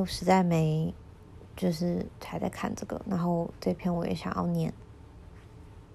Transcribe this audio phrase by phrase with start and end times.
[0.00, 0.94] 我实在没，
[1.54, 4.72] 就是还在看这个，然后这篇我也想要念，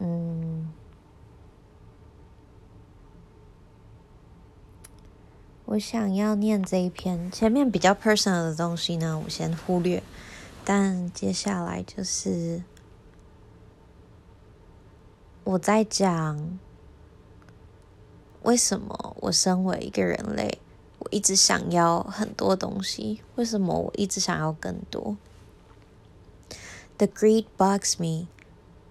[0.00, 0.72] 嗯，
[5.66, 10.02] 我想要念这一篇，前面比较 personal 的东西呢，我先忽略，
[10.64, 12.60] 但接下来就是
[15.44, 16.58] 我在讲
[18.42, 20.58] 为什么我身为一个人类。
[21.01, 25.17] 我一直想要很多东西，为什么我一直想要更多？
[26.97, 28.27] The greed bugs me,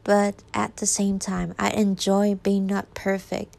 [0.04, 3.54] but at the same time, I enjoy being not perfect,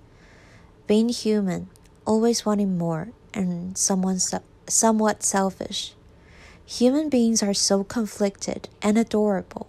[0.87, 1.67] being human,
[2.05, 4.19] always wanting more, and someone
[4.67, 5.93] somewhat selfish.
[6.65, 9.67] Human beings are so conflicted and adorable.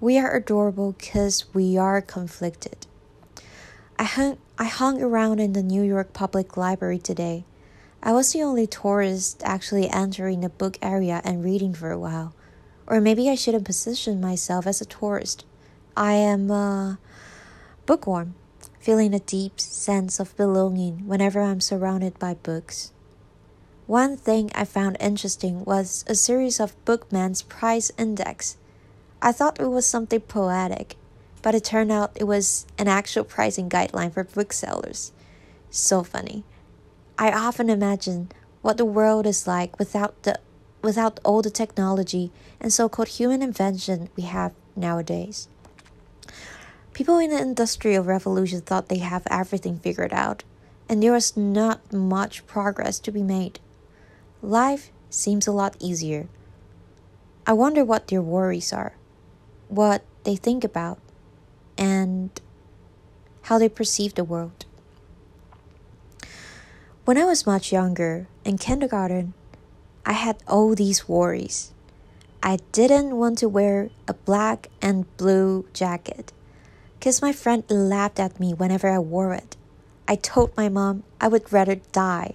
[0.00, 2.86] We are adorable because we are conflicted.
[3.98, 7.44] I hung, I hung around in the New York Public Library today
[8.07, 12.33] I was the only tourist actually entering the book area and reading for a while.
[12.87, 15.43] Or maybe I shouldn't position myself as a tourist.
[15.97, 16.99] I am a
[17.85, 18.35] bookworm,
[18.79, 22.93] feeling a deep sense of belonging whenever I'm surrounded by books.
[23.87, 28.55] One thing I found interesting was a series of Bookman's Price Index.
[29.21, 30.95] I thought it was something poetic,
[31.41, 35.11] but it turned out it was an actual pricing guideline for booksellers.
[35.69, 36.45] So funny.
[37.19, 38.29] I often imagine
[38.61, 40.39] what the world is like without the
[40.83, 45.47] without all the technology and so-called human invention we have nowadays.
[46.93, 50.43] People in the industrial revolution thought they have everything figured out,
[50.87, 53.59] and there was not much progress to be made.
[54.43, 56.27] Life seems a lot easier.
[57.47, 58.93] I wonder what their worries are,
[59.69, 60.99] what they think about,
[61.79, 62.29] and
[63.43, 64.66] how they perceive the world.
[67.07, 69.33] When I was much younger, in kindergarten,
[70.05, 71.71] I had all these worries.
[72.43, 76.33] I didn't want to wear a black and blue jacket
[76.99, 79.55] because my friend laughed at me whenever I wore it.
[80.05, 82.33] I told my mom I would rather die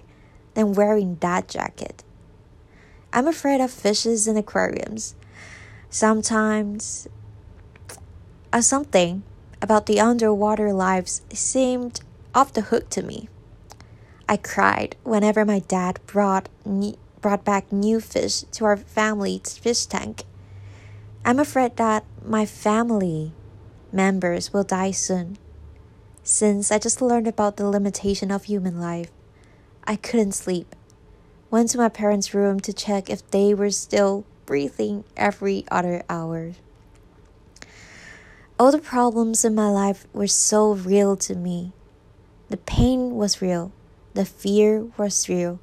[0.55, 2.03] than wearing that jacket.
[3.13, 5.13] I'm afraid of fishes in aquariums.
[5.91, 7.07] Sometimes,
[8.51, 9.21] uh, something
[9.61, 12.01] about the underwater lives seemed
[12.33, 13.29] off the hook to me.
[14.27, 16.49] I cried whenever my dad brought
[17.21, 20.23] brought back new fish to our family's fish tank.
[21.25, 23.31] I'm afraid that my family
[23.91, 25.37] members will die soon.
[26.23, 29.11] Since I just learned about the limitation of human life,
[29.85, 30.75] I couldn't sleep.
[31.49, 36.53] Went to my parents' room to check if they were still breathing every other hour.
[38.57, 41.73] All the problems in my life were so real to me.
[42.49, 43.71] The pain was real.
[44.13, 45.59] The fear was real,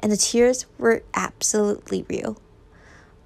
[0.00, 2.38] and the tears were absolutely real.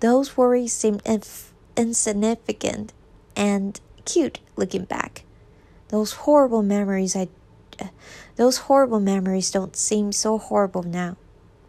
[0.00, 2.92] Those worries seemed inf- insignificant
[3.34, 5.25] and cute looking back.
[5.88, 7.28] Those horrible memories I
[8.37, 11.16] those horrible memories don't seem so horrible now.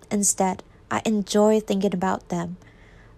[0.10, 2.58] Instead, I enjoy thinking about them.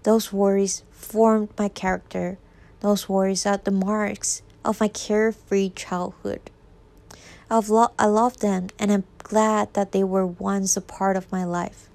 [0.03, 2.37] Those worries formed my character.
[2.79, 6.49] Those worries are the marks of my carefree childhood.
[7.51, 11.31] I've lo- I love them and I'm glad that they were once a part of
[11.31, 11.89] my life.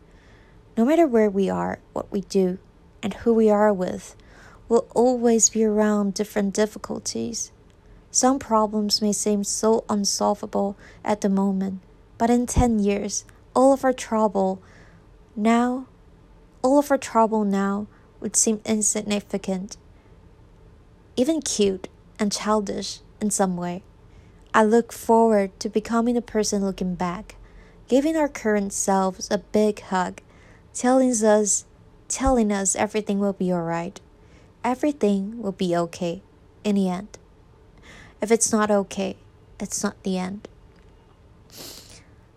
[0.76, 2.58] No matter where we are, what we do,
[3.02, 4.16] and who we are with,
[4.68, 7.52] we'll always be around different difficulties.
[8.10, 11.80] Some problems may seem so unsolvable at the moment,
[12.18, 14.60] but in 10 years, all of our trouble
[15.36, 15.86] now,
[16.62, 17.86] all of our trouble now
[18.20, 19.76] would seem insignificant,
[21.16, 21.88] even cute
[22.18, 23.82] and childish in some way.
[24.56, 27.34] I look forward to becoming the person looking back,
[27.88, 30.20] giving our current selves a big hug,
[30.72, 31.64] telling us
[32.06, 34.00] telling us everything will be alright.
[34.62, 36.22] Everything will be okay
[36.62, 37.18] in the end.
[38.22, 39.16] If it's not okay,
[39.58, 40.46] it's not the end.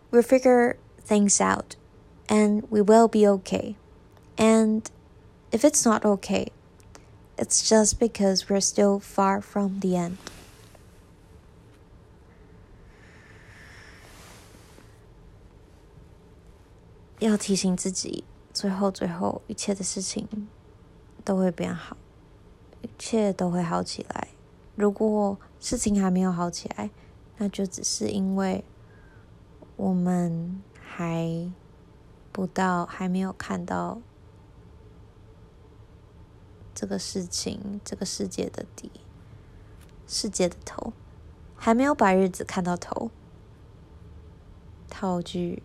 [0.09, 1.75] We'll figure things out
[2.27, 3.75] and we will be okay.
[4.39, 4.89] And
[5.51, 6.51] if it's not okay,
[7.37, 10.17] it's just because we're still far from the end.
[17.19, 18.23] 要提醒自己，
[18.53, 20.47] 最后最后一切的事情
[21.25, 21.97] 都会变好，
[22.81, 24.27] 一切都会好起来。
[24.75, 26.91] 如果事情还没有好起来，
[27.37, 28.63] 那就只是因为
[29.75, 31.51] 我们还
[32.31, 33.99] 不到，还没有看到
[36.75, 38.91] 这个事情、这个世界的底、
[40.05, 40.93] 世界的头，
[41.55, 43.09] 还没有把日子看到头。
[44.87, 45.63] 套句。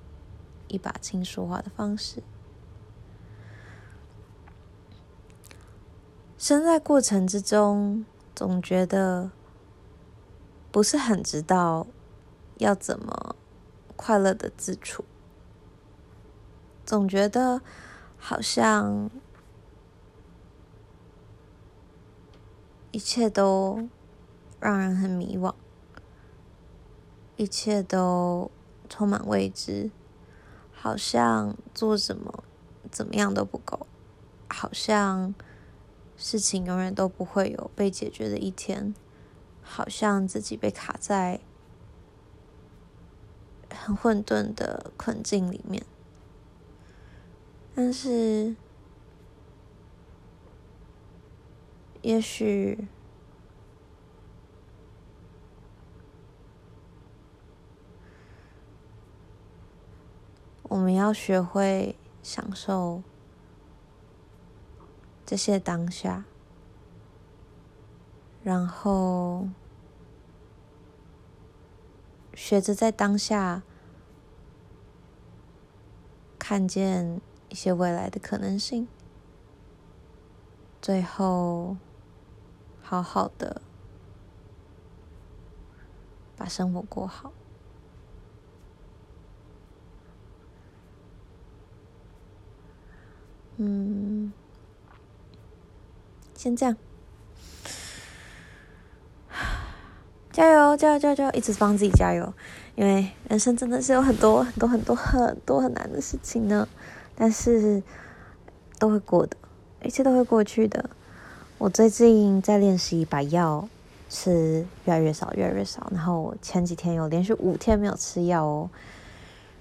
[0.72, 2.22] 一把青说话的方式。
[6.38, 8.04] 身在过程之中，
[8.34, 9.30] 总觉得
[10.72, 11.86] 不是很知道
[12.56, 13.36] 要怎么
[13.94, 15.04] 快乐的自处，
[16.84, 17.60] 总觉得
[18.18, 19.10] 好像
[22.90, 23.88] 一切都
[24.58, 25.54] 让人很迷惘，
[27.36, 28.50] 一切都
[28.88, 29.90] 充满未知，
[30.82, 32.42] 好像做什么
[32.90, 33.86] 怎么样都不够，
[34.48, 35.32] 好像。
[36.14, 38.94] 事情永远都不会有被解决的一天，
[39.60, 41.40] 好像自己被卡在
[43.74, 45.84] 很混沌的困境里面。
[47.74, 48.54] 但是，
[52.02, 52.86] 也许
[60.72, 63.02] 我们要学会享受。
[65.26, 66.24] 这些当下，
[68.42, 69.48] 然后
[72.32, 73.62] 学着在当下
[76.38, 77.20] 看见
[77.50, 78.88] 一些未来的可能性，
[80.80, 81.76] 最后
[82.82, 83.60] 好好的
[86.34, 87.30] 把生活过好。
[93.62, 94.32] 嗯。
[96.34, 96.76] 先这样，
[100.32, 101.30] 加油，加油，加油，加油！
[101.34, 102.34] 一直帮自己加油，
[102.74, 106.66] 因为人生真的是有很多很多很多很多很难的事情呢，
[107.14, 107.80] 但是
[108.80, 109.36] 都会过的，
[109.84, 110.90] 一切都会过去的。
[111.58, 113.68] 我最近在练习把药
[114.10, 115.86] 吃越来越少，越来越少。
[115.94, 118.68] 然后我前几天有连续五天没有吃药哦，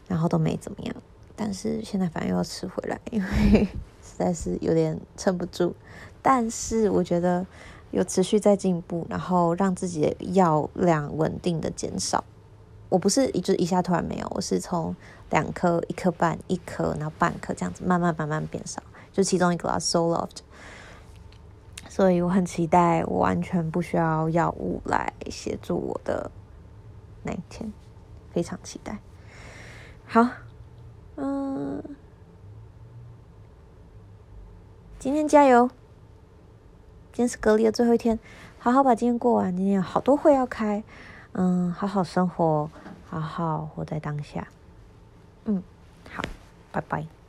[0.08, 0.96] 然后都没怎么样。
[1.36, 3.64] 但是现在反正又要吃回来， 因为
[4.02, 5.76] 实在是有点撑不住。
[6.22, 7.46] 但是我觉得
[7.92, 12.24] 有持续在进步，然后让自己的药量稳定的减少。
[12.90, 14.96] 我不是一就一下突然没有，我是从
[15.30, 18.84] 两颗、一颗半、一颗，然后半颗这样子慢慢慢慢变少。
[19.14, 20.40] 就其中一个啦，so loved。
[21.90, 26.30] 所以我很期待，我完全不需要药物来协助我的
[27.24, 27.72] 那一天，
[28.32, 29.00] 非常期待。
[30.06, 30.28] 好，
[35.00, 35.70] 今天加油。
[37.14, 38.18] 今天是隔离的最后一天，
[38.58, 39.56] 好好把今天过完。
[39.56, 40.84] 今天有好多会要开，
[41.34, 42.70] 嗯，好好生活，
[43.10, 44.48] 好好活在当下。
[45.46, 45.62] 嗯，
[46.10, 46.24] 好，
[46.72, 47.21] 拜拜。